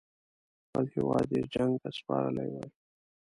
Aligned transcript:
خپل 0.65 0.85
هیواد 0.93 1.27
یې 1.35 1.41
جنګ 1.53 1.73
ته 1.83 1.89
سپارلی 1.97 2.47
وای. 2.51 2.67